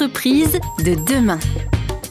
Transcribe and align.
L'entreprise 0.00 0.60
de 0.84 0.94
demain. 1.12 1.40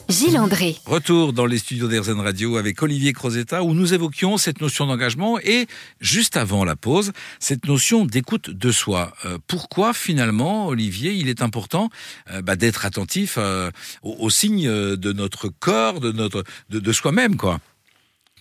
Gilles 0.10 0.38
André. 0.38 0.76
Retour 0.86 1.32
dans 1.32 1.46
les 1.46 1.58
studios 1.58 1.88
d'Airzen 1.88 2.20
Radio 2.20 2.58
avec 2.58 2.84
Olivier 2.84 3.14
Crozetta 3.14 3.64
où 3.64 3.74
nous 3.74 3.94
évoquions 3.94 4.36
cette 4.36 4.60
notion 4.60 4.88
d'engagement 4.88 5.40
et 5.40 5.68
juste 6.02 6.36
avant 6.36 6.66
la 6.66 6.76
pause, 6.76 7.14
cette 7.40 7.66
notion 7.66 8.04
d'écoute 8.04 8.50
de 8.50 8.72
soi. 8.74 9.14
Euh, 9.24 9.38
pourquoi 9.48 9.94
finalement, 9.94 10.68
Olivier, 10.68 11.14
il 11.14 11.30
est 11.30 11.42
important 11.42 11.90
euh, 12.30 12.42
bah, 12.42 12.58
d'être 12.58 12.86
attentif 12.86 13.36
euh, 13.38 13.72
aux, 14.02 14.30
signes 14.30 14.68
de 14.68 15.14
notre 15.14 15.48
corps, 15.48 16.02
de, 16.02 16.12
notre, 16.12 16.44
de, 16.70 16.82
de 16.82 16.92
soi-même, 16.92 17.38
quoi? 17.38 17.62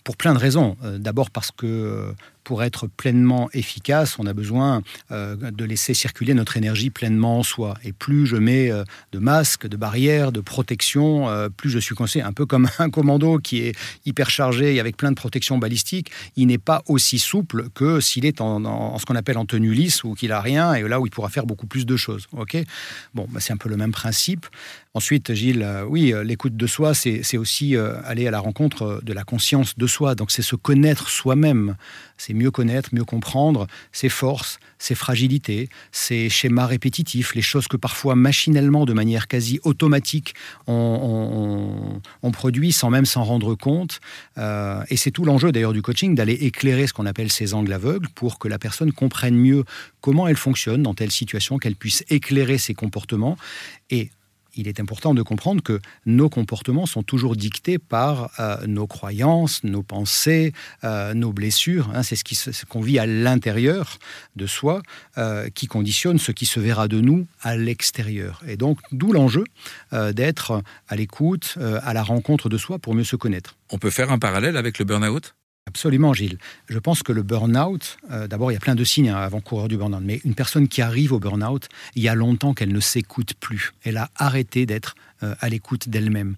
Pour 0.03 0.17
plein 0.17 0.33
de 0.33 0.39
raisons. 0.39 0.75
D'abord 0.99 1.31
parce 1.31 1.51
que 1.51 2.13
pour 2.47 2.63
être 2.63 2.87
pleinement 2.87 3.49
efficace, 3.51 4.19
on 4.19 4.25
a 4.25 4.31
besoin 4.31 4.81
euh, 5.11 5.35
de 5.35 5.65
laisser 5.65 5.93
circuler 5.93 6.33
notre 6.33 6.55
énergie 6.55 6.89
pleinement 6.89 7.39
en 7.39 7.43
soi. 7.43 7.77
Et 7.83 7.91
plus 7.91 8.25
je 8.25 8.37
mets 8.37 8.71
euh, 8.71 8.85
de 9.11 9.19
masques, 9.19 9.67
de 9.67 9.75
barrières, 9.75 10.31
de 10.31 10.39
protections, 10.39 11.27
euh, 11.27 11.49
plus 11.49 11.69
je 11.69 11.77
suis 11.77 11.93
coincé. 11.93 12.21
Un 12.21 12.31
peu 12.31 12.45
comme 12.45 12.69
un 12.79 12.89
commando 12.89 13.39
qui 13.39 13.63
est 13.63 13.77
hyper 14.05 14.29
chargé 14.29 14.75
et 14.75 14.79
avec 14.79 14.95
plein 14.95 15.11
de 15.11 15.17
protections 15.17 15.57
balistiques, 15.57 16.09
il 16.37 16.47
n'est 16.47 16.57
pas 16.57 16.83
aussi 16.85 17.19
souple 17.19 17.67
que 17.75 17.99
s'il 17.99 18.25
est 18.25 18.39
en, 18.39 18.97
ce 18.97 19.05
qu'on 19.05 19.17
appelle 19.17 19.37
en 19.37 19.45
tenue 19.45 19.73
lisse 19.73 20.05
ou 20.05 20.13
qu'il 20.13 20.31
a 20.31 20.39
rien 20.39 20.73
et 20.73 20.87
là 20.87 21.01
où 21.01 21.05
il 21.05 21.09
pourra 21.09 21.27
faire 21.27 21.45
beaucoup 21.45 21.67
plus 21.67 21.85
de 21.85 21.97
choses. 21.97 22.27
Ok? 22.31 22.55
Bon, 23.13 23.27
bah, 23.29 23.41
c'est 23.41 23.51
un 23.51 23.57
peu 23.57 23.67
le 23.67 23.75
même 23.75 23.91
principe. 23.91 24.45
Ensuite, 24.93 25.33
Gilles, 25.33 25.67
oui, 25.89 26.13
l'écoute 26.23 26.55
de 26.55 26.65
soi, 26.65 26.93
c'est 26.93 27.37
aussi 27.37 27.75
aller 27.75 28.25
à 28.25 28.31
la 28.31 28.39
rencontre 28.39 29.01
de 29.03 29.13
la 29.13 29.23
conscience 29.23 29.77
de 29.77 29.85
soi. 29.85 30.15
Donc 30.15 30.31
c'est 30.31 30.41
se 30.41 30.55
connaître 30.55 31.09
soi-même. 31.09 31.75
C'est 32.17 32.33
mieux 32.37 32.51
connaître, 32.51 32.89
mieux 32.93 33.03
comprendre 33.03 33.67
ses 33.91 34.09
forces, 34.09 34.59
ses 34.79 34.95
fragilités, 34.95 35.69
ses 35.91 36.29
schémas 36.29 36.65
répétitifs, 36.65 37.35
les 37.35 37.41
choses 37.41 37.67
que 37.67 37.77
parfois 37.77 38.15
machinalement, 38.15 38.85
de 38.85 38.93
manière 38.93 39.27
quasi 39.27 39.59
automatique, 39.63 40.33
on, 40.67 41.99
produit 42.31 42.71
sans 42.71 42.91
même 42.91 43.05
s'en 43.05 43.23
rendre 43.23 43.55
compte. 43.55 43.99
Euh, 44.37 44.83
et 44.89 44.97
c'est 44.97 45.09
tout 45.09 45.25
l'enjeu 45.25 45.51
d'ailleurs 45.51 45.73
du 45.73 45.81
coaching, 45.81 46.13
d'aller 46.13 46.33
éclairer 46.33 46.85
ce 46.85 46.93
qu'on 46.93 47.07
appelle 47.07 47.31
ces 47.31 47.55
angles 47.55 47.73
aveugles 47.73 48.07
pour 48.09 48.37
que 48.37 48.47
la 48.47 48.59
personne 48.59 48.91
comprenne 48.91 49.35
mieux 49.35 49.63
comment 50.01 50.27
elle 50.27 50.37
fonctionne 50.37 50.83
dans 50.83 50.93
telle 50.93 51.09
situation, 51.09 51.57
qu'elle 51.57 51.75
puisse 51.75 52.03
éclairer 52.09 52.59
ses 52.59 52.75
comportements 52.75 53.37
et 53.89 54.11
il 54.57 54.67
est 54.67 54.79
important 54.79 55.13
de 55.13 55.21
comprendre 55.21 55.61
que 55.61 55.79
nos 56.05 56.29
comportements 56.29 56.85
sont 56.85 57.03
toujours 57.03 57.35
dictés 57.35 57.77
par 57.77 58.31
euh, 58.39 58.57
nos 58.67 58.87
croyances, 58.87 59.63
nos 59.63 59.83
pensées, 59.83 60.53
euh, 60.83 61.13
nos 61.13 61.31
blessures. 61.31 61.89
Hein. 61.93 62.03
c'est 62.03 62.17
ce 62.17 62.65
qu'on 62.65 62.81
vit 62.81 62.99
à 62.99 63.05
l'intérieur 63.05 63.99
de 64.35 64.47
soi 64.47 64.81
euh, 65.17 65.49
qui 65.49 65.67
conditionne 65.67 66.19
ce 66.19 66.31
qui 66.31 66.45
se 66.45 66.59
verra 66.59 66.87
de 66.87 66.99
nous 66.99 67.27
à 67.41 67.55
l'extérieur. 67.55 68.41
Et 68.47 68.57
donc, 68.57 68.79
d'où 68.91 69.13
l'enjeu 69.13 69.43
d'être 69.91 70.63
à 70.87 70.95
l'écoute, 70.95 71.57
à 71.59 71.93
la 71.93 72.03
rencontre 72.03 72.49
de 72.49 72.57
soi 72.57 72.79
pour 72.79 72.95
mieux 72.95 73.03
se 73.03 73.15
connaître. 73.15 73.55
On 73.71 73.77
peut 73.77 73.89
faire 73.89 74.11
un 74.11 74.19
parallèle 74.19 74.57
avec 74.57 74.79
le 74.79 74.85
burn-out? 74.85 75.35
Absolument, 75.67 76.13
Gilles. 76.13 76.37
Je 76.69 76.79
pense 76.79 77.03
que 77.03 77.11
le 77.11 77.23
burn-out, 77.23 77.97
euh, 78.09 78.25
d'abord, 78.27 78.51
il 78.51 78.53
y 78.53 78.57
a 78.57 78.61
plein 78.61 78.73
de 78.73 78.85
signes 78.85 79.09
hein, 79.09 79.17
avant-coureur 79.17 79.67
du 79.67 79.75
burn-out, 79.75 80.01
mais 80.01 80.21
une 80.23 80.33
personne 80.33 80.69
qui 80.69 80.81
arrive 80.81 81.11
au 81.11 81.19
burn-out, 81.19 81.67
il 81.95 82.03
y 82.03 82.07
a 82.07 82.15
longtemps 82.15 82.53
qu'elle 82.53 82.71
ne 82.71 82.79
s'écoute 82.79 83.33
plus. 83.33 83.73
Elle 83.83 83.97
a 83.97 84.09
arrêté 84.15 84.65
d'être 84.65 84.95
euh, 85.23 85.35
à 85.41 85.49
l'écoute 85.49 85.89
d'elle-même. 85.89 86.37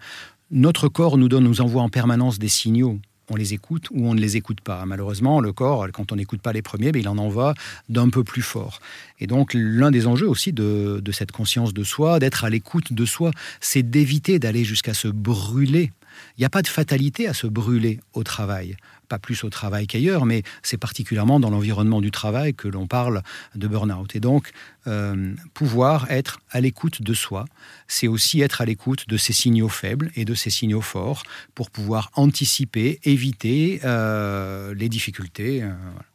Notre 0.50 0.88
corps 0.88 1.20
nous 1.20 1.30
donne, 1.30 1.44
nous 1.44 1.62
envoie 1.62 1.84
en 1.84 1.90
permanence 1.90 2.40
des 2.40 2.50
signaux. 2.50 3.00
On 3.30 3.36
les 3.36 3.54
écoute 3.54 3.90
ou 3.92 4.08
on 4.08 4.16
ne 4.16 4.20
les 4.20 4.36
écoute 4.36 4.62
pas. 4.62 4.84
Malheureusement, 4.88 5.42
le 5.42 5.54
corps, 5.54 5.86
quand 5.94 6.12
on 6.12 6.16
n'écoute 6.16 6.42
pas 6.42 6.52
les 6.52 6.64
premiers, 6.64 6.92
ben, 6.92 7.00
il 7.00 7.08
en 7.08 7.20
envoie 7.20 7.54
d'un 7.88 8.10
peu 8.10 8.24
plus 8.24 8.42
fort. 8.42 8.80
Et 9.20 9.28
donc, 9.28 9.52
l'un 9.54 9.92
des 9.92 10.08
enjeux 10.08 10.28
aussi 10.28 10.54
de 10.54 11.12
cette 11.12 11.32
conscience 11.32 11.76
de 11.76 11.84
soi, 11.84 12.18
d'être 12.18 12.46
à 12.46 12.50
l'écoute 12.50 12.94
de 12.94 13.06
soi, 13.06 13.30
c'est 13.62 13.84
d'éviter 13.84 14.40
d'aller 14.40 14.64
jusqu'à 14.64 14.96
se 14.96 15.08
brûler. 15.08 15.92
Il 16.38 16.42
n'y 16.42 16.46
a 16.46 16.50
pas 16.50 16.62
de 16.62 16.68
fatalité 16.68 17.28
à 17.28 17.34
se 17.34 17.48
brûler 17.48 18.00
au 18.14 18.24
travail 18.24 18.76
pas 19.10 19.20
plus 19.20 19.44
au 19.44 19.50
travail 19.50 19.88
qu'ailleurs, 19.88 20.26
mais 20.26 20.44
c'est 20.62 20.78
particulièrement 20.78 21.40
dans 21.40 21.50
l'environnement 21.50 22.00
du 22.00 22.12
travail 22.12 22.54
que 22.54 22.68
l'on 22.68 22.88
parle 22.88 23.24
de 23.56 23.68
burn-out. 23.68 24.16
Et 24.16 24.20
donc, 24.22 24.52
euh, 24.88 25.34
pouvoir 25.54 26.10
être 26.10 26.40
à 26.52 26.62
l'écoute 26.62 27.02
de 27.02 27.14
soi, 27.14 27.46
c'est 27.88 28.08
aussi 28.08 28.40
être 28.42 28.62
à 28.62 28.66
l'écoute 28.66 29.10
de 29.10 29.18
ses 29.18 29.34
signaux 29.34 29.68
faibles 29.68 30.12
et 30.16 30.24
de 30.24 30.36
ses 30.36 30.52
signaux 30.52 30.82
forts 30.82 31.24
pour 31.56 31.72
pouvoir 31.72 32.12
anticiper, 32.14 33.00
éviter 33.04 33.82
euh, 33.84 34.74
les 34.76 34.88
difficultés. 34.88 35.64
Euh, 35.64 35.74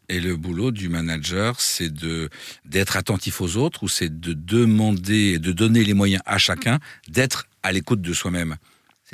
et 0.08 0.20
le 0.20 0.36
boulot 0.36 0.70
du 0.70 0.88
manager, 0.88 1.60
c'est 1.60 1.92
d'être 2.64 2.96
attentif 2.96 3.40
aux 3.40 3.56
autres 3.56 3.82
ou 3.82 3.88
c'est 3.88 4.20
de 4.20 4.34
demander, 4.34 5.38
de 5.38 5.50
donner 5.50 5.82
les 5.82 5.94
moyens 5.94 6.22
à 6.26 6.38
chacun 6.38 6.78
d'être 7.08 7.46
à 7.62 7.72
l'écoute 7.72 8.02
de 8.02 8.12
soi-même? 8.12 8.56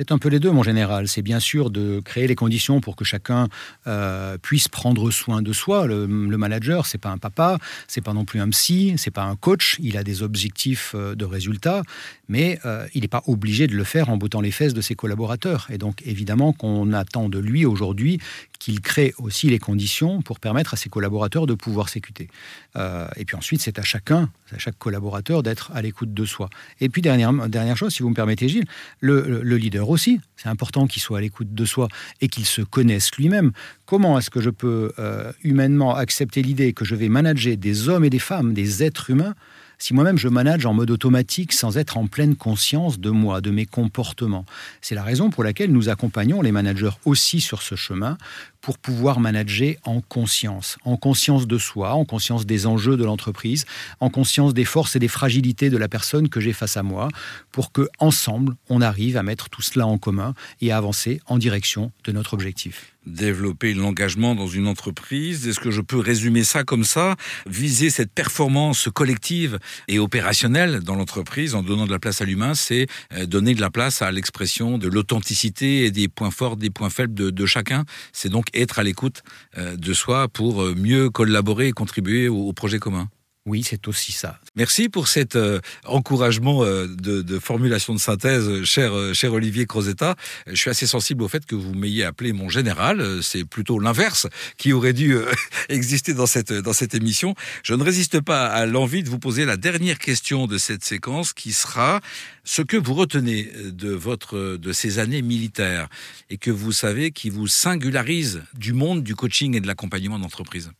C'est 0.01 0.11
un 0.11 0.17
peu 0.17 0.29
les 0.29 0.39
deux, 0.39 0.49
mon 0.49 0.63
général. 0.63 1.07
C'est 1.07 1.21
bien 1.21 1.39
sûr 1.39 1.69
de 1.69 1.99
créer 1.99 2.25
les 2.25 2.33
conditions 2.33 2.81
pour 2.81 2.95
que 2.95 3.05
chacun 3.05 3.49
euh, 3.85 4.35
puisse 4.39 4.67
prendre 4.67 5.11
soin 5.11 5.43
de 5.43 5.53
soi. 5.53 5.85
Le, 5.85 6.07
manager, 6.07 6.87
c'est 6.87 6.97
pas 6.97 7.09
un 7.09 7.19
papa, 7.19 7.59
c'est 7.87 8.01
pas 8.01 8.13
non 8.13 8.25
plus 8.25 8.39
un 8.39 8.49
psy, 8.49 8.95
c'est 8.97 9.11
pas 9.11 9.21
un 9.21 9.35
coach. 9.35 9.77
Il 9.79 9.97
a 9.97 10.03
des 10.03 10.23
objectifs 10.23 10.93
euh, 10.95 11.13
de 11.13 11.23
résultats, 11.23 11.83
mais 12.29 12.57
euh, 12.65 12.87
il 12.95 13.01
n'est 13.01 13.07
pas 13.07 13.21
obligé 13.27 13.67
de 13.67 13.75
le 13.75 13.83
faire 13.83 14.09
en 14.09 14.17
bottant 14.17 14.41
les 14.41 14.49
fesses 14.49 14.73
de 14.73 14.81
ses 14.81 14.95
collaborateurs. 14.95 15.67
Et 15.69 15.77
donc, 15.77 16.01
évidemment, 16.03 16.51
qu'on 16.51 16.93
attend 16.93 17.29
de 17.29 17.37
lui 17.37 17.67
aujourd'hui 17.67 18.17
qu'il 18.61 18.79
crée 18.79 19.15
aussi 19.17 19.49
les 19.49 19.57
conditions 19.57 20.21
pour 20.21 20.39
permettre 20.39 20.75
à 20.75 20.77
ses 20.77 20.87
collaborateurs 20.87 21.47
de 21.47 21.55
pouvoir 21.55 21.89
s'écouter. 21.89 22.29
et 22.75 23.25
puis 23.25 23.35
ensuite, 23.35 23.59
c'est 23.59 23.79
à 23.79 23.81
chacun, 23.81 24.29
à 24.53 24.59
chaque 24.59 24.77
collaborateur, 24.77 25.41
d'être 25.41 25.71
à 25.73 25.81
l'écoute 25.81 26.13
de 26.13 26.25
soi. 26.25 26.47
Et 26.79 26.87
puis, 26.87 27.01
dernière, 27.01 27.33
dernière 27.49 27.75
chose, 27.75 27.91
si 27.91 28.03
vous 28.03 28.09
me 28.09 28.13
permettez, 28.13 28.47
Gilles, 28.47 28.67
le, 28.99 29.41
le 29.41 29.57
leader 29.57 29.89
aussi. 29.89 30.21
C'est 30.37 30.49
important 30.49 30.85
qu'il 30.85 31.01
soit 31.01 31.17
à 31.17 31.21
l'écoute 31.21 31.53
de 31.53 31.65
soi 31.65 31.87
et 32.21 32.27
qu'il 32.27 32.45
se 32.45 32.61
connaisse 32.61 33.11
lui-même. 33.15 33.51
Comment 33.85 34.17
est-ce 34.17 34.29
que 34.29 34.41
je 34.41 34.49
peux 34.49 34.93
euh, 34.99 35.31
humainement 35.43 35.95
accepter 35.95 36.41
l'idée 36.41 36.73
que 36.73 36.85
je 36.85 36.95
vais 36.95 37.09
manager 37.09 37.57
des 37.57 37.89
hommes 37.89 38.05
et 38.05 38.09
des 38.09 38.19
femmes, 38.19 38.53
des 38.53 38.83
êtres 38.83 39.09
humains, 39.09 39.35
si 39.77 39.93
moi-même 39.95 40.17
je 40.17 40.27
manage 40.27 40.65
en 40.65 40.73
mode 40.73 40.91
automatique 40.91 41.53
sans 41.53 41.77
être 41.77 41.97
en 41.97 42.05
pleine 42.07 42.35
conscience 42.35 42.99
de 42.99 43.09
moi, 43.09 43.41
de 43.41 43.51
mes 43.51 43.65
comportements? 43.65 44.45
C'est 44.81 44.95
la 44.95 45.03
raison 45.03 45.29
pour 45.29 45.43
laquelle 45.43 45.71
nous 45.71 45.89
accompagnons 45.89 46.41
les 46.41 46.51
managers 46.51 46.91
aussi 47.05 47.41
sur 47.41 47.61
ce 47.61 47.75
chemin 47.75 48.17
pour 48.61 48.77
pouvoir 48.77 49.19
manager 49.19 49.75
en 49.83 50.01
conscience, 50.01 50.77
en 50.85 50.97
conscience 50.97 51.47
de 51.47 51.57
soi, 51.57 51.93
en 51.93 52.05
conscience 52.05 52.45
des 52.45 52.65
enjeux 52.67 52.95
de 52.95 53.03
l'entreprise, 53.03 53.65
en 53.99 54.09
conscience 54.09 54.53
des 54.53 54.65
forces 54.65 54.95
et 54.95 54.99
des 54.99 55.07
fragilités 55.07 55.69
de 55.69 55.77
la 55.77 55.87
personne 55.87 56.29
que 56.29 56.39
j'ai 56.39 56.53
face 56.53 56.77
à 56.77 56.83
moi, 56.83 57.09
pour 57.51 57.71
que 57.71 57.89
ensemble 57.99 58.55
on 58.69 58.81
arrive 58.81 59.17
à 59.17 59.23
mettre 59.23 59.49
tout 59.49 59.61
cela 59.61 59.87
en 59.87 59.97
commun 59.97 60.33
et 60.61 60.71
à 60.71 60.77
avancer 60.77 61.21
en 61.25 61.37
direction 61.37 61.91
de 62.03 62.11
notre 62.11 62.33
objectif. 62.33 62.93
Développer 63.07 63.73
l'engagement 63.73 64.35
dans 64.35 64.45
une 64.45 64.67
entreprise 64.67 65.47
Est-ce 65.47 65.59
que 65.59 65.71
je 65.71 65.81
peux 65.81 65.97
résumer 65.97 66.43
ça 66.43 66.63
comme 66.63 66.83
ça? 66.83 67.15
Viser 67.47 67.89
cette 67.89 68.11
performance 68.11 68.89
collective 68.93 69.57
et 69.87 69.97
opérationnelle 69.97 70.81
dans 70.81 70.93
l'entreprise 70.93 71.55
en 71.55 71.63
donnant 71.63 71.87
de 71.87 71.91
la 71.91 71.97
place 71.97 72.21
à 72.21 72.25
l'humain, 72.25 72.53
c'est 72.53 72.85
euh, 73.13 73.25
donner 73.25 73.55
de 73.55 73.61
la 73.61 73.71
place 73.71 74.03
à 74.03 74.11
l'expression 74.11 74.77
de 74.77 74.87
l'authenticité 74.87 75.85
et 75.85 75.91
des 75.91 76.09
points 76.09 76.29
forts, 76.29 76.57
des 76.57 76.69
points 76.69 76.91
faibles 76.91 77.15
de, 77.15 77.45
chacun. 77.47 77.85
C'est 78.13 78.29
donc 78.29 78.45
être 78.53 78.79
à 78.79 78.83
l'écoute 78.83 79.23
euh, 79.57 79.75
de 79.75 79.93
soi 79.93 80.27
pour 80.27 80.63
euh, 80.63 80.75
mieux 80.75 81.09
collaborer 81.09 81.67
et 81.67 81.71
contribuer 81.71 82.27
au 82.27 82.53
projet 82.53 82.79
commun. 82.79 83.09
Oui, 83.51 83.63
c'est 83.63 83.89
aussi 83.89 84.13
ça. 84.13 84.39
Merci 84.55 84.87
pour 84.87 85.09
cet 85.09 85.35
euh, 85.35 85.59
encouragement 85.83 86.63
euh, 86.63 86.87
de, 86.87 87.37
formulation 87.37 87.93
de 87.93 87.99
synthèse, 87.99 88.63
cher, 88.63 88.93
euh, 88.93 89.13
cher 89.13 89.33
Olivier 89.33 89.65
Crozetta. 89.65 90.15
Je 90.47 90.55
suis 90.55 90.69
assez 90.69 90.87
sensible 90.87 91.21
au 91.21 91.27
fait 91.27 91.45
que 91.45 91.55
vous 91.55 91.73
m'ayez 91.73 92.05
appelé 92.05 92.31
mon 92.31 92.47
général. 92.47 93.21
C'est 93.21 93.43
plutôt 93.43 93.77
l'inverse 93.77 94.27
qui 94.55 94.71
aurait 94.71 94.93
dû 94.93 95.17
exister 95.67 96.13
dans 96.13 96.27
cette, 96.27 96.93
émission. 96.95 97.35
Je 97.61 97.73
ne 97.73 97.83
résiste 97.83 98.21
pas 98.21 98.47
à 98.47 98.65
l'envie 98.65 99.03
de 99.03 99.09
vous 99.09 99.19
poser 99.19 99.43
la 99.43 99.57
dernière 99.57 99.99
question 99.99 100.47
de 100.47 100.57
cette 100.57 100.85
séquence 100.85 101.33
qui 101.33 101.51
sera 101.51 101.99
ce 102.45 102.61
que 102.61 102.77
vous 102.77 102.93
retenez 102.93 103.51
de, 103.65 104.55
de 104.55 104.71
ces 104.71 104.99
années 104.99 105.21
militaires 105.21 105.89
et 106.29 106.37
que 106.37 106.51
vous 106.51 106.71
savez 106.71 107.11
qui 107.11 107.29
vous 107.29 107.47
singularise 107.47 108.43
du 108.53 108.71
monde 108.71 109.03
du 109.03 109.13
coaching 109.13 109.57
et 109.57 109.59
de 109.59 109.67
l'accompagnement 109.67 110.19
d'entreprise? 110.19 110.71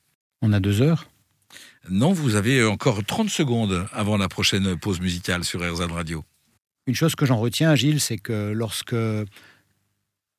On 0.42 0.54
a 0.54 0.62
deux 0.62 0.82
heures 0.82 1.12
non, 1.90 2.14
vous 2.14 2.36
avez 2.36 2.64
encore 2.64 3.04
30 3.04 3.30
secondes 3.30 3.88
avant 3.92 4.18
la 4.18 4.28
prochaine 4.28 4.78
pause 4.78 5.02
musicale 5.02 5.44
sur 5.44 5.62
RZN 5.62 5.92
Radio. 5.92 6.24
Une 6.88 6.96
chose 6.96 7.16
que 7.16 7.26
j'en 7.26 7.40
retiens, 7.40 7.76
Gilles, 7.76 8.02
c'est 8.02 8.18
que 8.18 8.52
lorsque 8.52 8.96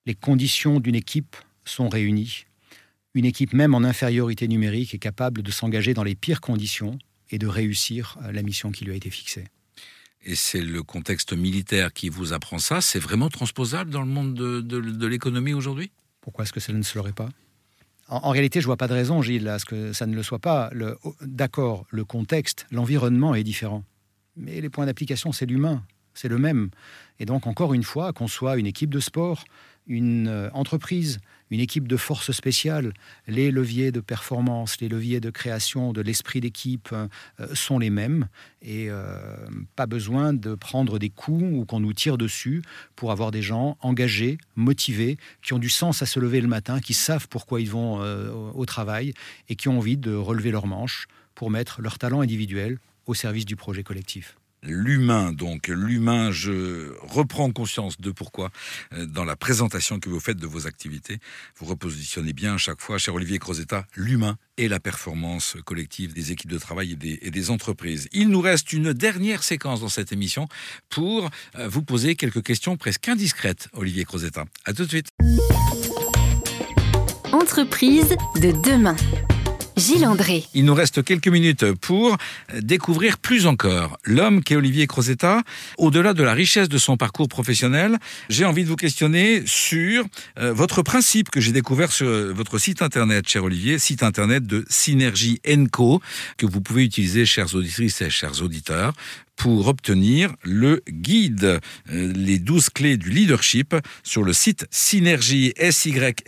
les 0.07 0.15
conditions 0.15 0.81
d'une 0.81 0.95
équipe 0.95 1.37
sont 1.65 1.89
réunies, 1.89 2.47
une 3.15 3.25
équipe 3.25 3.53
même 3.53 3.75
en 3.75 3.85
infériorité 3.85 4.49
numérique 4.49 4.95
est 4.95 4.99
capable 4.99 5.43
de 5.43 5.51
s'engager 5.51 5.95
dans 5.95 6.05
les 6.05 6.15
pires 6.15 6.41
conditions 6.41 6.99
et 7.31 7.39
de 7.39 7.47
réussir 7.47 8.19
la 8.31 8.43
mission 8.43 8.71
qui 8.71 8.85
lui 8.85 8.93
a 8.93 8.97
été 8.97 9.11
fixée. 9.11 9.45
Et 10.25 10.35
c'est 10.35 10.63
le 10.63 10.83
contexte 10.83 11.33
militaire 11.33 11.93
qui 11.93 12.09
vous 12.09 12.33
apprend 12.33 12.59
ça. 12.59 12.81
C'est 12.81 13.01
vraiment 13.01 13.29
transposable 13.29 13.91
dans 13.91 14.03
le 14.03 14.09
monde 14.09 14.35
de, 14.35 14.61
de 14.61 15.07
l'économie 15.07 15.53
aujourd'hui? 15.53 15.91
Pourquoi 16.21 16.45
est-ce 16.45 16.53
que 16.53 16.61
ça 16.61 16.73
ne 16.73 16.83
se 16.83 16.97
l'aurait 16.97 17.13
pas? 17.13 17.29
En, 18.13 18.31
réalité, 18.31 18.61
je 18.61 18.67
vois 18.67 18.77
pas 18.77 18.89
de 18.89 18.93
raison, 18.93 19.23
Gilles, 19.23 19.49
à 19.49 19.59
ce 19.59 19.65
que 19.65 19.93
ça 19.93 20.07
ne 20.07 20.15
le 20.15 20.23
soit 20.23 20.39
pas. 20.39 20.71
D'accord, 21.23 21.87
le 21.91 22.05
contexte, 22.05 22.67
l'environnement 22.71 23.35
est 23.35 23.43
différent. 23.43 23.85
Mais 24.37 24.61
les 24.61 24.69
points 24.69 24.87
d'application, 24.87 25.33
c'est 25.33 25.47
l'humain. 25.47 25.83
c'est 26.15 26.29
le 26.29 26.39
même. 26.39 26.69
Et 27.19 27.25
donc, 27.25 27.47
encore 27.47 27.73
une 27.73 27.83
fois, 27.83 28.13
qu'on 28.13 28.29
soit 28.29 28.59
une 28.59 28.67
équipe 28.67 28.91
de 28.91 29.01
sport, 29.01 29.45
une 29.87 30.29
euh, 30.29 30.51
entreprise, 30.53 31.21
une 31.53 31.61
équipe 31.61 31.87
de 31.87 31.97
force 31.97 32.33
spéciale, 32.33 32.95
les 33.29 33.51
leviers 33.51 33.93
de 33.93 34.01
performance, 34.01 34.81
les 34.81 34.89
leviers 34.89 35.21
de 35.21 35.31
création 35.31 35.93
de 35.93 36.01
l'esprit 36.01 36.41
d'équipe 36.41 36.89
euh, 36.93 37.09
sont 37.55 37.79
les 37.79 37.91
mêmes. 37.91 38.29
Et 38.63 38.87
euh, 38.89 39.19
pas 39.77 39.87
besoin 39.87 40.33
de 40.33 40.55
prendre 40.55 40.99
des 40.99 41.11
coups 41.11 41.45
ou 41.53 41.65
qu'on 41.67 41.81
nous 41.81 41.93
tire 41.93 42.17
dessus 42.17 42.63
pour 42.97 43.13
avoir 43.13 43.31
des 43.31 43.43
gens 43.43 43.77
engagés, 43.81 44.39
motivés, 44.57 45.19
qui 45.43 45.53
ont 45.53 45.59
du 45.59 45.69
sens 45.69 46.03
à 46.03 46.07
se 46.07 46.19
lever 46.19 46.41
le 46.41 46.49
matin, 46.49 46.81
qui 46.81 46.95
savent 46.95 47.29
pourquoi 47.29 47.61
ils 47.61 47.71
vont 47.71 48.01
au 48.55 48.65
travail 48.67 49.13
et 49.49 49.57
qui 49.57 49.69
ont 49.69 49.79
envie 49.79 49.97
de 49.97 50.15
relever 50.15 50.51
leurs 50.51 50.67
manches 50.67 51.07
pour 51.35 51.51
mettre 51.51 51.83
leur 51.83 51.99
talent 51.99 52.21
individuel 52.21 52.79
au 53.07 53.15
service 53.15 53.45
du 53.45 53.57
projet 53.57 53.83
collectif 53.83 54.37
l'humain. 54.63 55.33
Donc 55.33 55.69
l'humain, 55.69 56.31
je 56.31 56.93
reprends 57.03 57.51
conscience 57.51 58.01
de 58.01 58.11
pourquoi 58.11 58.51
euh, 58.93 59.07
dans 59.07 59.25
la 59.25 59.37
présentation 59.37 59.99
que 59.99 60.09
vous 60.09 60.21
faites 60.21 60.39
de 60.39 60.47
vos 60.47 60.67
activités, 60.67 61.19
vous 61.57 61.67
repositionnez 61.67 62.33
bien 62.33 62.55
à 62.55 62.59
chaque 62.59 62.81
fois, 62.81 62.99
cher 62.99 63.15
Olivier 63.15 63.39
Crozetta, 63.39 63.87
l'humain 63.97 64.37
et 64.59 64.69
la 64.69 64.81
performance 64.81 65.57
collective 65.65 66.13
des 66.13 66.33
équipes 66.33 66.51
de 66.51 66.59
travail 66.59 66.97
et 67.03 67.31
des, 67.31 67.51
entreprises. 67.51 68.09
Il 68.13 68.29
nous 68.29 68.41
reste 68.41 68.73
une 68.73 68.93
dernière 68.93 69.43
séquence 69.43 69.81
dans 69.81 69.89
cette 69.89 70.13
émission 70.13 70.47
pour 70.89 71.29
euh, 71.59 71.69
vous 71.69 71.83
poser 71.83 72.15
quelques 72.15 72.43
questions 72.43 72.77
presque 72.77 73.09
indiscrètes, 73.09 73.69
Olivier 73.73 74.05
Crozetta. 74.05 74.45
À 74.65 74.73
tout 74.73 74.85
de 74.85 74.89
suite. 74.89 75.09
Entreprise 77.33 78.15
de 78.37 78.53
demain. 78.63 78.97
Gilles 79.83 80.07
André. 80.07 80.45
Il 80.55 80.65
nous 80.65 80.75
reste 80.75 81.03
quelques 81.03 81.27
minutes 81.27 81.73
pour 81.73 82.17
découvrir 82.61 83.19
plus 83.19 83.47
encore 83.47 83.99
l'homme 84.05 84.45
qu'est 84.45 84.55
Olivier 84.55 84.87
Crozetta. 84.87 85.43
Au-delà 85.77 86.15
de 86.15 86.23
la 86.23 86.35
richesse 86.35 86.69
de 86.69 86.79
son 86.79 86.97
parcours 86.97 87.27
professionnel, 87.29 87.99
j'ai 88.29 88.45
envie 88.45 88.63
de 88.63 88.69
vous 88.69 88.77
questionner 88.77 89.43
sur 89.45 90.05
euh, 90.39 90.53
votre 90.53 90.83
principe 90.83 91.31
que 91.31 91.41
j'ai 91.41 91.51
découvert 91.51 91.91
sur 91.91 92.07
votre 92.33 92.59
site 92.59 92.81
internet, 92.81 93.29
cher 93.29 93.43
Olivier, 93.43 93.81
site 93.81 94.05
internet 94.05 94.47
de 94.47 94.65
Synergie 94.69 95.41
Co, 95.73 96.01
que 96.37 96.47
vous 96.47 96.61
pouvez 96.61 96.85
utiliser, 96.85 97.27
chères 97.27 97.53
auditrices 97.55 98.01
et 98.03 98.11
chers 98.11 98.41
auditeurs, 98.41 98.93
pour 99.35 99.67
obtenir 99.67 100.33
le 100.45 100.85
guide, 100.89 101.59
euh, 101.91 102.13
les 102.15 102.39
12 102.39 102.71
clés 102.71 102.97
du 102.97 103.11
leadership 103.11 103.75
sur 104.05 104.23
le 104.23 104.33
site 104.33 104.65
Synergie, 104.71 105.53
S-Y-N-E-R-G-I-E-S 105.57 106.23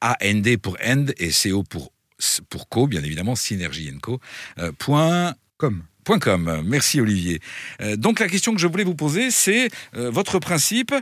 AND 0.00 0.56
pour 0.58 0.76
End 0.84 1.06
et 1.18 1.30
CO 1.30 1.62
pour, 1.62 1.92
pour 2.48 2.68
Co, 2.68 2.86
bien 2.86 3.02
évidemment, 3.02 3.36
Synergie 3.36 3.92
Co. 4.00 4.20
Euh, 4.58 4.72
point 4.78 5.34
com. 5.58 5.82
com. 6.04 6.62
Merci 6.64 7.00
Olivier. 7.00 7.40
Euh, 7.80 7.96
donc 7.96 8.20
la 8.20 8.28
question 8.28 8.54
que 8.54 8.60
je 8.60 8.66
voulais 8.66 8.84
vous 8.84 8.94
poser, 8.94 9.30
c'est 9.30 9.70
euh, 9.94 10.10
votre 10.10 10.38
principe 10.38 10.94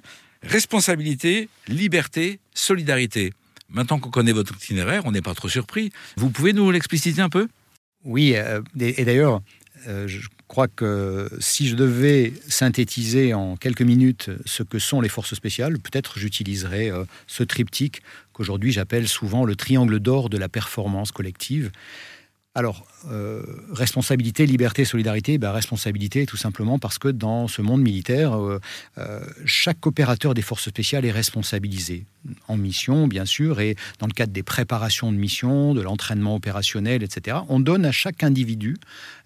responsabilité, 0.43 1.49
liberté, 1.69 2.38
solidarité. 2.55 3.32
Maintenant 3.70 3.99
qu'on 3.99 4.11
connaît 4.11 4.32
votre 4.32 4.55
itinéraire, 4.55 5.02
on 5.06 5.12
n'est 5.12 5.23
pas 5.23 5.35
trop 5.35 5.49
surpris. 5.49 5.91
Vous 6.17 6.29
pouvez 6.31 6.52
nous 6.52 6.70
l'expliciter 6.70 7.23
un 7.23 7.31
peu? 7.31 7.49
Oui, 8.05 8.35
et 8.79 9.05
d'ailleurs, 9.06 9.41
je 9.87 10.19
crois 10.46 10.69
que 10.69 11.31
si 11.41 11.67
je 11.67 11.75
devais 11.75 12.35
synthétiser 12.46 13.32
en 13.32 13.56
quelques 13.56 13.81
minutes 13.81 14.31
ce 14.44 14.62
que 14.62 14.79
sont 14.79 15.00
les 15.00 15.08
forces 15.08 15.32
spéciales, 15.32 15.79
peut-être 15.79 16.19
j'utiliserais 16.19 16.93
ce 17.26 17.43
triptyque 17.43 18.02
qu'aujourd'hui 18.34 18.72
j'appelle 18.72 19.08
souvent 19.08 19.44
le 19.44 19.56
triangle 19.56 20.00
d'or 20.00 20.28
de 20.28 20.36
la 20.36 20.50
performance 20.50 21.12
collective. 21.12 21.70
Alors, 22.56 22.86
euh, 23.10 23.42
responsabilité, 23.72 24.46
liberté, 24.46 24.84
solidarité, 24.84 25.38
ben, 25.38 25.50
responsabilité 25.50 26.25
tout 26.25 26.36
simplement 26.36 26.78
parce 26.78 26.98
que 26.98 27.08
dans 27.08 27.48
ce 27.48 27.62
monde 27.62 27.82
militaire, 27.82 28.38
euh, 28.38 28.60
euh, 28.96 29.20
chaque 29.44 29.84
opérateur 29.88 30.34
des 30.34 30.42
forces 30.42 30.69
spéciales 30.69 31.04
est 31.04 31.10
responsabilisé, 31.10 32.04
en 32.46 32.56
mission 32.56 33.08
bien 33.08 33.25
sûr, 33.25 33.58
et 33.58 33.75
dans 33.98 34.06
le 34.06 34.12
cadre 34.12 34.32
des 34.32 34.44
préparations 34.44 35.10
de 35.10 35.16
mission, 35.16 35.75
de 35.75 35.81
l'entraînement 35.81 36.36
opérationnel, 36.36 37.02
etc. 37.02 37.38
On 37.48 37.58
donne 37.58 37.84
à 37.84 37.92
chaque 37.92 38.22
individu 38.22 38.76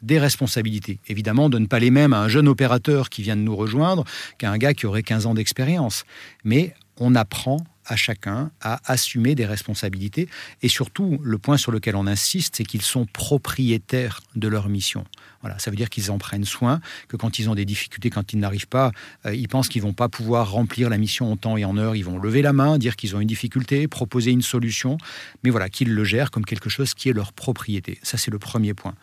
des 0.01 0.19
responsabilités. 0.19 0.99
Évidemment, 1.09 1.45
on 1.45 1.49
ne 1.49 1.53
donne 1.53 1.69
pas 1.69 1.81
les 1.81 1.91
mêmes 1.91 2.15
à 2.15 2.21
un 2.21 2.29
jeune 2.29 2.49
opérateur 2.49 3.11
qui 3.11 3.21
vient 3.21 3.37
de 3.37 3.43
nous 3.43 3.57
rejoindre 3.57 4.05
qu'à 4.39 4.51
un 4.51 4.57
gars 4.57 4.73
qui 4.73 4.87
aurait 4.87 5.03
15 5.03 5.27
ans 5.27 5.35
d'expérience. 5.35 6.07
Mais 6.45 6.75
on 7.01 7.15
apprend 7.15 7.59
à 7.89 7.97
chacun 7.97 8.51
à 8.61 8.81
assumer 8.85 9.35
des 9.35 9.47
responsabilités. 9.47 10.29
Et 10.63 10.69
surtout, 10.69 11.19
le 11.23 11.39
point 11.39 11.57
sur 11.57 11.73
lequel 11.73 11.97
on 11.97 12.07
insiste, 12.07 12.57
c'est 12.57 12.65
qu'ils 12.65 12.83
sont 12.83 13.07
propriétaires 13.07 14.21
de 14.37 14.47
leur 14.47 14.69
mission. 14.69 15.05
Voilà, 15.41 15.59
ça 15.59 15.71
veut 15.71 15.77
dire 15.77 15.89
qu'ils 15.89 16.11
en 16.11 16.19
prennent 16.19 16.45
soin, 16.45 16.81
que 17.07 17.17
quand 17.17 17.39
ils 17.39 17.49
ont 17.49 17.55
des 17.55 17.65
difficultés, 17.65 18.11
quand 18.11 18.33
ils 18.33 18.39
n'arrivent 18.39 18.69
pas, 18.69 18.93
euh, 19.25 19.35
ils 19.35 19.49
pensent 19.49 19.69
qu'ils 19.69 19.83
vont 19.83 19.93
pas 19.93 20.09
pouvoir 20.09 20.51
remplir 20.51 20.91
la 20.91 20.99
mission 20.99 21.31
en 21.31 21.37
temps 21.37 21.57
et 21.57 21.65
en 21.65 21.77
heure. 21.79 21.95
Ils 21.97 22.05
vont 22.05 22.19
lever 22.19 22.43
la 22.43 22.53
main, 22.53 22.77
dire 22.77 22.97
qu'ils 22.97 23.15
ont 23.17 23.21
une 23.21 23.29
difficulté, 23.29 23.89
proposer 23.89 24.33
une 24.33 24.43
solution, 24.43 24.99
mais 25.45 25.51
voilà, 25.51 25.69
qu'ils 25.69 25.95
le 25.95 26.05
gèrent 26.05 26.31
comme 26.31 26.45
quelque 26.45 26.69
chose 26.69 26.93
qui 26.93 27.09
est 27.09 27.13
leur 27.13 27.33
propriété. 27.33 27.99
Ça, 28.03 28.19
c'est 28.19 28.31
le 28.31 28.39
premier 28.39 28.75
point. 28.75 28.95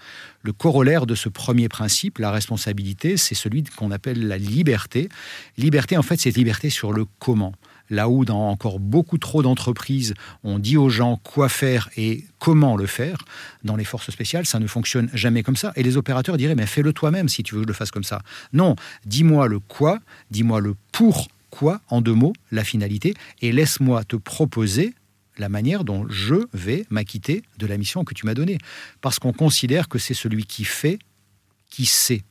Le 0.41 0.51
corollaire 0.51 1.05
de 1.05 1.15
ce 1.15 1.29
premier 1.29 1.69
principe, 1.69 2.19
la 2.19 2.31
responsabilité, 2.31 3.17
c'est 3.17 3.35
celui 3.35 3.63
qu'on 3.63 3.91
appelle 3.91 4.27
la 4.27 4.37
liberté. 4.37 5.09
Liberté, 5.57 5.97
en 5.97 6.03
fait, 6.03 6.19
c'est 6.19 6.35
liberté 6.35 6.69
sur 6.69 6.91
le 6.91 7.05
comment 7.17 7.53
là 7.89 8.09
où 8.09 8.25
dans 8.25 8.49
encore 8.49 8.79
beaucoup 8.79 9.17
trop 9.17 9.41
d'entreprises, 9.41 10.13
on 10.43 10.59
dit 10.59 10.77
aux 10.77 10.89
gens 10.89 11.17
quoi 11.17 11.49
faire 11.49 11.89
et 11.97 12.25
comment 12.39 12.75
le 12.75 12.85
faire, 12.85 13.17
dans 13.63 13.75
les 13.75 13.83
forces 13.83 14.09
spéciales, 14.11 14.45
ça 14.45 14.59
ne 14.59 14.67
fonctionne 14.67 15.09
jamais 15.13 15.43
comme 15.43 15.55
ça. 15.55 15.73
Et 15.75 15.83
les 15.83 15.97
opérateurs 15.97 16.37
diraient, 16.37 16.55
mais 16.55 16.65
fais-le 16.65 16.93
toi-même 16.93 17.29
si 17.29 17.43
tu 17.43 17.55
veux 17.55 17.61
que 17.61 17.65
je 17.65 17.69
le 17.69 17.73
fasse 17.73 17.91
comme 17.91 18.03
ça. 18.03 18.21
Non, 18.53 18.75
dis-moi 19.05 19.47
le 19.47 19.59
quoi, 19.59 19.99
dis-moi 20.31 20.59
le 20.59 20.75
pourquoi, 20.91 21.81
en 21.89 22.01
deux 22.01 22.13
mots, 22.13 22.33
la 22.51 22.63
finalité, 22.63 23.13
et 23.41 23.51
laisse-moi 23.51 24.03
te 24.03 24.15
proposer 24.15 24.93
la 25.37 25.49
manière 25.49 25.83
dont 25.83 26.07
je 26.09 26.35
vais 26.53 26.85
m'acquitter 26.89 27.43
de 27.57 27.67
la 27.67 27.77
mission 27.77 28.03
que 28.03 28.13
tu 28.13 28.25
m'as 28.25 28.33
donnée. 28.33 28.57
Parce 29.01 29.19
qu'on 29.19 29.33
considère 29.33 29.89
que 29.89 29.99
c'est 29.99 30.13
celui 30.13 30.45
qui 30.45 30.63
fait 30.63 30.99
qui 31.69 31.85
sait 31.85 32.23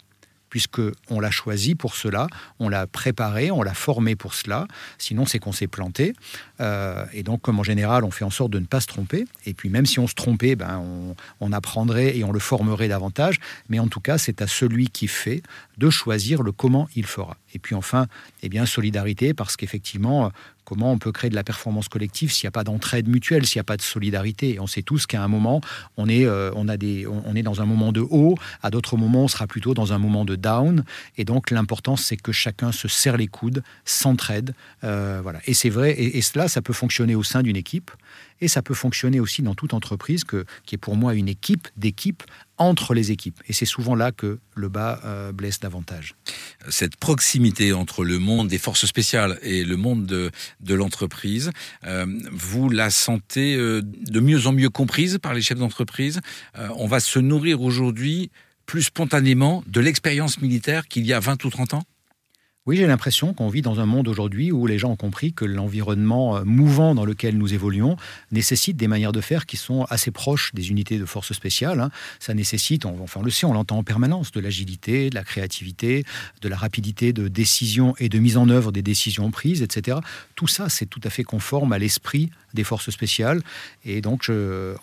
puisqu'on 0.54 1.18
l'a 1.18 1.32
choisi 1.32 1.74
pour 1.74 1.96
cela, 1.96 2.28
on 2.60 2.68
l'a 2.68 2.86
préparé, 2.86 3.50
on 3.50 3.64
l'a 3.64 3.74
formé 3.74 4.14
pour 4.14 4.34
cela. 4.34 4.68
Sinon, 4.98 5.26
c'est 5.26 5.40
qu'on 5.40 5.50
s'est 5.50 5.66
planté. 5.66 6.14
Euh, 6.60 7.04
et 7.12 7.24
donc, 7.24 7.40
comme 7.40 7.58
en 7.58 7.64
général, 7.64 8.04
on 8.04 8.12
fait 8.12 8.24
en 8.24 8.30
sorte 8.30 8.52
de 8.52 8.60
ne 8.60 8.64
pas 8.64 8.78
se 8.78 8.86
tromper. 8.86 9.24
Et 9.46 9.52
puis, 9.52 9.68
même 9.68 9.84
si 9.84 9.98
on 9.98 10.06
se 10.06 10.14
trompait, 10.14 10.54
ben, 10.54 10.80
on, 11.40 11.52
apprendrait 11.52 12.16
et 12.16 12.22
on 12.22 12.30
le 12.30 12.38
formerait 12.38 12.86
davantage. 12.86 13.40
Mais 13.68 13.80
en 13.80 13.88
tout 13.88 13.98
cas, 13.98 14.16
c'est 14.16 14.42
à 14.42 14.46
celui 14.46 14.90
qui 14.90 15.08
fait 15.08 15.42
de 15.76 15.90
choisir 15.90 16.44
le 16.44 16.52
comment 16.52 16.88
il 16.94 17.04
fera. 17.04 17.36
Et 17.52 17.58
puis 17.58 17.74
enfin, 17.74 18.06
eh 18.44 18.48
bien, 18.48 18.64
solidarité, 18.64 19.34
parce 19.34 19.56
qu'effectivement, 19.56 20.30
Comment 20.64 20.92
on 20.92 20.98
peut 20.98 21.12
créer 21.12 21.30
de 21.30 21.34
la 21.34 21.44
performance 21.44 21.88
collective 21.88 22.32
s'il 22.32 22.46
n'y 22.46 22.48
a 22.48 22.52
pas 22.52 22.64
d'entraide 22.64 23.08
mutuelle, 23.08 23.46
s'il 23.46 23.58
n'y 23.58 23.62
a 23.62 23.64
pas 23.64 23.76
de 23.76 23.82
solidarité 23.82 24.58
On 24.60 24.66
sait 24.66 24.82
tous 24.82 25.06
qu'à 25.06 25.22
un 25.22 25.28
moment, 25.28 25.60
on 25.96 26.08
est, 26.08 26.24
euh, 26.24 26.50
on, 26.54 26.68
a 26.68 26.76
des, 26.76 27.06
on 27.06 27.34
est 27.34 27.42
dans 27.42 27.60
un 27.60 27.66
moment 27.66 27.92
de 27.92 28.00
haut, 28.00 28.34
à 28.62 28.70
d'autres 28.70 28.96
moments, 28.96 29.24
on 29.24 29.28
sera 29.28 29.46
plutôt 29.46 29.74
dans 29.74 29.92
un 29.92 29.98
moment 29.98 30.24
de 30.24 30.36
down. 30.36 30.84
Et 31.16 31.24
donc, 31.24 31.50
l'important, 31.50 31.96
c'est 31.96 32.16
que 32.16 32.32
chacun 32.32 32.72
se 32.72 32.88
serre 32.88 33.16
les 33.16 33.26
coudes, 33.26 33.62
s'entraide. 33.84 34.54
Euh, 34.84 35.20
voilà. 35.22 35.40
Et 35.46 35.54
c'est 35.54 35.70
vrai, 35.70 35.92
et, 35.92 36.18
et, 36.18 36.22
cela, 36.22 36.48
ça 36.48 36.62
peut 36.62 36.72
fonctionner 36.72 37.14
au 37.14 37.22
sein 37.22 37.42
d'une 37.42 37.56
équipe, 37.56 37.90
et 38.40 38.48
ça 38.48 38.62
peut 38.62 38.74
fonctionner 38.74 39.20
aussi 39.20 39.42
dans 39.42 39.54
toute 39.54 39.74
entreprise, 39.74 40.24
que, 40.24 40.44
qui 40.66 40.74
est 40.74 40.78
pour 40.78 40.96
moi 40.96 41.14
une 41.14 41.28
équipe 41.28 41.68
d'équipes 41.76 42.22
entre 42.58 42.94
les 42.94 43.10
équipes. 43.10 43.40
Et 43.48 43.52
c'est 43.52 43.66
souvent 43.66 43.94
là 43.94 44.12
que 44.12 44.38
le 44.54 44.68
bas 44.68 45.00
euh, 45.04 45.32
blesse 45.32 45.60
davantage. 45.60 46.14
Cette 46.68 46.96
proximité 46.96 47.72
entre 47.72 48.04
le 48.04 48.18
monde 48.18 48.48
des 48.48 48.58
forces 48.58 48.86
spéciales 48.86 49.38
et 49.42 49.64
le 49.64 49.76
monde 49.76 50.06
de, 50.06 50.74
l'entreprise, 50.74 51.50
euh, 51.84 52.06
vous 52.32 52.68
la 52.70 52.90
sentez 52.90 53.56
euh, 53.56 53.82
de 53.82 54.20
mieux 54.20 54.46
en 54.46 54.52
mieux 54.52 54.70
comprise 54.70 55.18
par 55.18 55.34
les 55.34 55.42
chefs 55.42 55.58
d'entreprise. 55.58 56.20
on 56.76 56.86
va 56.86 57.00
se 57.00 57.18
nourrir 57.18 57.62
aujourd'hui 57.62 58.30
plus 58.66 58.84
spontanément 58.84 59.62
de 59.66 59.80
l'expérience 59.80 60.40
militaire 60.40 60.88
qu'il 60.88 61.06
y 61.06 61.12
a 61.12 61.20
20 61.20 61.44
ou 61.44 61.50
30 61.50 61.74
ans? 61.74 61.82
Oui, 62.66 62.78
j'ai 62.78 62.86
l'impression 62.86 63.34
qu'on 63.34 63.50
vit 63.50 63.60
dans 63.60 63.78
un 63.78 63.84
monde 63.84 64.08
aujourd'hui 64.08 64.50
où 64.50 64.66
les 64.66 64.78
gens 64.78 64.90
ont 64.90 64.96
compris 64.96 65.34
que 65.34 65.44
l'environnement 65.44 66.38
euh, 66.38 66.44
mouvant 66.44 66.94
dans 66.94 67.04
lequel 67.04 67.36
nous 67.36 67.52
évoluons 67.52 67.98
nécessite 68.32 68.78
des 68.78 68.88
manières 68.88 69.12
de 69.12 69.20
faire 69.20 69.44
qui 69.44 69.58
sont 69.58 69.84
assez 69.90 70.10
proches 70.10 70.54
des 70.54 70.70
unités 70.70 70.98
de 70.98 71.04
force 71.04 71.34
spéciales. 71.34 71.78
Hein. 71.78 71.90
Ça 72.20 72.32
nécessite, 72.32 72.86
on, 72.86 73.02
enfin 73.02 73.20
on 73.20 73.22
le 73.22 73.30
sait, 73.30 73.44
on 73.44 73.52
l'entend 73.52 73.76
en 73.76 73.84
permanence, 73.84 74.32
de 74.32 74.40
l'agilité, 74.40 75.10
de 75.10 75.14
la 75.14 75.24
créativité, 75.24 76.06
de 76.40 76.48
la 76.48 76.56
rapidité 76.56 77.12
de 77.12 77.28
décision 77.28 77.94
et 77.98 78.08
de 78.08 78.18
mise 78.18 78.38
en 78.38 78.48
œuvre 78.48 78.72
des 78.72 78.82
décisions 78.82 79.30
prises, 79.30 79.60
etc. 79.60 79.98
Tout 80.34 80.46
ça, 80.46 80.70
c'est 80.70 80.86
tout 80.86 81.00
à 81.04 81.10
fait 81.10 81.22
conforme 81.22 81.74
à 81.74 81.78
l'esprit 81.78 82.30
des 82.54 82.64
forces 82.64 82.90
spéciales. 82.90 83.42
Et 83.84 84.00
donc, 84.00 84.30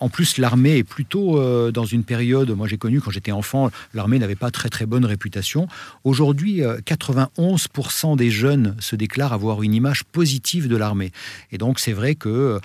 en 0.00 0.08
plus, 0.08 0.38
l'armée 0.38 0.78
est 0.78 0.84
plutôt 0.84 1.40
dans 1.70 1.84
une 1.84 2.04
période, 2.04 2.50
moi 2.50 2.68
j'ai 2.68 2.78
connu 2.78 3.00
quand 3.00 3.10
j'étais 3.10 3.32
enfant, 3.32 3.70
l'armée 3.94 4.18
n'avait 4.18 4.36
pas 4.36 4.50
très 4.50 4.68
très 4.68 4.86
bonne 4.86 5.04
réputation. 5.04 5.66
Aujourd'hui, 6.04 6.60
91% 6.60 8.16
des 8.16 8.30
jeunes 8.30 8.76
se 8.78 8.96
déclarent 8.96 9.32
avoir 9.32 9.62
une 9.62 9.74
image 9.74 10.04
positive 10.04 10.68
de 10.68 10.76
l'armée. 10.76 11.12
Et 11.50 11.58
donc, 11.58 11.78
c'est 11.78 11.92
vrai 11.92 12.14
que, 12.14 12.60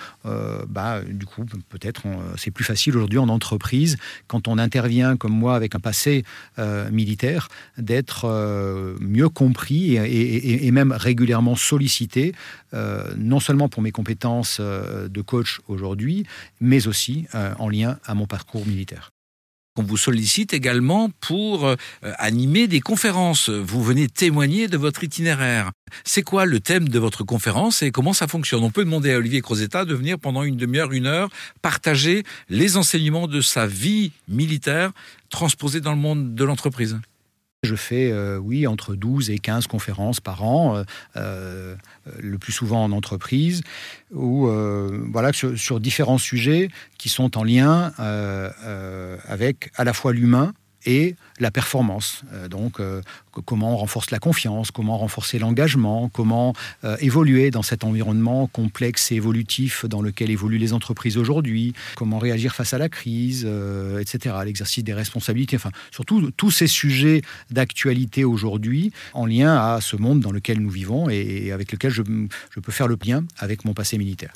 bah, 0.67 1.01
du 1.07 1.25
coup, 1.25 1.45
peut-être 1.69 2.03
c'est 2.37 2.51
plus 2.51 2.65
facile 2.65 2.95
aujourd'hui 2.97 3.19
en 3.19 3.29
entreprise, 3.29 3.97
quand 4.27 4.47
on 4.47 4.57
intervient 4.57 5.17
comme 5.17 5.33
moi 5.33 5.55
avec 5.55 5.75
un 5.75 5.79
passé 5.79 6.23
militaire, 6.91 7.49
d'être 7.77 8.27
mieux 8.99 9.29
compris 9.29 9.95
et, 9.95 10.71
même 10.71 10.91
régulièrement 10.91 11.55
sollicité, 11.55 12.33
euh, 12.73 13.03
non 13.17 13.39
seulement 13.39 13.69
pour 13.69 13.81
mes 13.81 13.91
compétences 13.91 14.57
euh, 14.59 14.96
de 15.07 15.21
coach 15.21 15.59
aujourd'hui, 15.67 16.25
mais 16.59 16.87
aussi 16.87 17.27
euh, 17.35 17.53
en 17.59 17.69
lien 17.69 17.99
à 18.05 18.15
mon 18.15 18.25
parcours 18.25 18.65
militaire. 18.65 19.11
On 19.79 19.83
vous 19.83 19.97
sollicite 19.97 20.55
également 20.55 21.11
pour 21.21 21.75
animer 22.01 22.67
des 22.67 22.79
conférences. 22.79 23.49
Vous 23.49 23.83
venez 23.83 24.07
témoigner 24.07 24.67
de 24.67 24.75
votre 24.75 25.03
itinéraire. 25.03 25.69
C'est 26.03 26.23
quoi 26.23 26.47
le 26.47 26.59
thème 26.59 26.89
de 26.89 26.97
votre 26.97 27.23
conférence 27.23 27.83
et 27.83 27.91
comment 27.91 28.13
ça 28.13 28.27
fonctionne? 28.27 28.63
On 28.63 28.71
peut 28.71 28.83
demander 28.83 29.13
à 29.13 29.17
Olivier 29.19 29.41
Crozetta 29.41 29.85
de 29.85 29.93
venir 29.93 30.17
pendant 30.17 30.41
une 30.41 30.57
demi-heure, 30.57 30.93
une 30.93 31.05
heure, 31.05 31.29
partager 31.61 32.23
les 32.49 32.75
enseignements 32.75 33.27
de 33.27 33.39
sa 33.39 33.67
vie 33.67 34.13
militaire 34.27 34.93
transposés 35.29 35.79
dans 35.79 35.91
le 35.91 35.99
monde 35.99 36.33
de 36.33 36.43
l'entreprise. 36.43 36.97
Je 37.67 37.75
fais, 37.75 38.11
euh, 38.11 38.37
oui, 38.37 38.65
entre 38.65 38.95
12 38.95 39.29
et 39.29 39.39
15 39.39 39.67
conférences 39.67 40.21
par 40.21 40.43
an, 40.45 40.77
euh, 40.77 40.83
euh, 41.17 41.75
le 42.17 42.37
plus 42.37 42.53
souvent 42.53 42.81
en 42.81 42.93
entreprise, 42.93 43.61
ou 44.13 44.47
voilà, 45.11 45.31
sur, 45.33 45.79
différents 45.79 46.17
sujets 46.17 46.69
qui 46.97 47.09
sont 47.09 47.37
en 47.37 47.43
lien 47.43 47.91
avec 49.27 49.69
à 49.75 49.83
la 49.83 49.93
fois 49.93 50.13
l'humain, 50.13 50.53
et 50.87 51.15
la 51.39 51.51
performance. 51.51 52.23
Euh, 52.33 52.47
donc, 52.47 52.79
euh, 52.79 53.01
comment 53.45 53.73
on 53.73 53.77
renforce 53.77 54.09
la 54.09 54.19
confiance, 54.19 54.71
comment 54.71 54.97
renforcer 54.97 55.37
l'engagement, 55.37 56.09
comment 56.09 56.53
euh, 56.83 56.97
évoluer 57.01 57.51
dans 57.51 57.61
cet 57.61 57.83
environnement 57.83 58.47
complexe 58.47 59.11
et 59.11 59.15
évolutif 59.15 59.85
dans 59.85 60.01
lequel 60.01 60.31
évoluent 60.31 60.57
les 60.57 60.73
entreprises 60.73 61.17
aujourd'hui, 61.17 61.73
comment 61.95 62.17
réagir 62.17 62.55
face 62.55 62.73
à 62.73 62.79
la 62.79 62.89
crise, 62.89 63.47
etc., 63.99 64.35
l'exercice 64.45 64.83
des 64.83 64.93
responsabilités, 64.93 65.57
enfin, 65.57 65.71
surtout 65.91 66.31
tous 66.31 66.51
ces 66.51 66.67
sujets 66.67 67.21
d'actualité 67.51 68.23
aujourd'hui 68.23 68.91
en 69.13 69.25
lien 69.25 69.55
à 69.55 69.81
ce 69.81 69.97
monde 69.97 70.21
dans 70.21 70.31
lequel 70.31 70.59
nous 70.59 70.69
vivons 70.69 71.09
et, 71.09 71.51
avec 71.51 71.71
lequel 71.71 71.91
je, 71.91 72.01
je 72.51 72.59
peux 72.59 72.71
faire 72.71 72.87
le 72.87 72.97
lien 73.05 73.23
avec 73.37 73.65
mon 73.65 73.73
passé 73.73 73.97
militaire. 73.97 74.31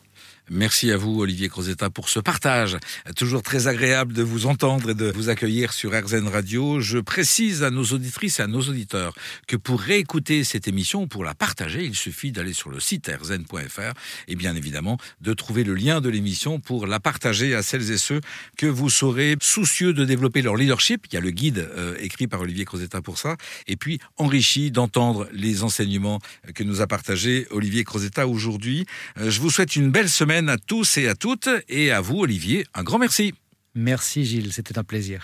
Merci 0.53 0.91
à 0.91 0.97
vous, 0.97 1.21
Olivier 1.21 1.47
Crozetta, 1.47 1.89
pour 1.89 2.09
ce 2.09 2.19
partage. 2.19 2.77
Toujours 3.15 3.41
très 3.41 3.67
agréable 3.67 4.11
de 4.11 4.21
vous 4.21 4.47
entendre 4.47 4.89
et 4.89 4.93
de 4.93 5.09
vous 5.09 5.29
accueillir 5.29 5.71
sur 5.71 5.91
RZN 5.91 6.27
Radio. 6.27 6.81
Je 6.81 6.97
précise 6.97 7.63
à 7.63 7.69
nos 7.69 7.85
auditrices 7.85 8.41
et 8.41 8.43
à 8.43 8.47
nos 8.47 8.59
auditeurs 8.59 9.13
que 9.47 9.55
pour 9.55 9.79
réécouter 9.79 10.43
cette 10.43 10.67
émission, 10.67 11.07
pour 11.07 11.23
la 11.23 11.35
partager, 11.35 11.85
il 11.85 11.95
suffit 11.95 12.33
d'aller 12.33 12.51
sur 12.51 12.69
le 12.69 12.81
site 12.81 13.09
rzn.fr 13.09 13.93
et 14.27 14.35
bien 14.35 14.53
évidemment 14.57 14.97
de 15.21 15.33
trouver 15.33 15.63
le 15.63 15.73
lien 15.73 16.01
de 16.01 16.09
l'émission 16.09 16.59
pour 16.59 16.85
la 16.85 16.99
partager 16.99 17.55
à 17.55 17.63
celles 17.63 17.89
et 17.89 17.97
ceux 17.97 18.19
que 18.57 18.65
vous 18.65 18.89
saurez 18.89 19.37
soucieux 19.41 19.93
de 19.93 20.03
développer 20.03 20.41
leur 20.41 20.57
leadership. 20.57 21.05
Il 21.11 21.15
y 21.15 21.17
a 21.17 21.21
le 21.21 21.31
guide 21.31 21.59
euh, 21.77 21.95
écrit 22.01 22.27
par 22.27 22.41
Olivier 22.41 22.65
Crozetta 22.65 23.01
pour 23.01 23.19
ça. 23.19 23.37
Et 23.67 23.77
puis 23.77 23.99
enrichi 24.17 24.69
d'entendre 24.69 25.29
les 25.31 25.63
enseignements 25.63 26.19
que 26.55 26.65
nous 26.65 26.81
a 26.81 26.87
partagés 26.87 27.47
Olivier 27.51 27.85
Crozetta 27.85 28.27
aujourd'hui. 28.27 28.85
Euh, 29.17 29.31
je 29.31 29.39
vous 29.39 29.49
souhaite 29.49 29.77
une 29.77 29.91
belle 29.91 30.09
semaine 30.11 30.47
à 30.49 30.57
tous 30.57 30.97
et 30.97 31.07
à 31.07 31.15
toutes. 31.15 31.49
Et 31.67 31.91
à 31.91 32.01
vous, 32.01 32.19
Olivier, 32.19 32.65
un 32.75 32.83
grand 32.83 32.99
merci. 32.99 33.33
Merci 33.73 34.25
Gilles, 34.25 34.53
c'était 34.53 34.77
un 34.77 34.83
plaisir. 34.83 35.19